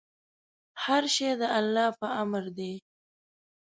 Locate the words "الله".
1.59-1.87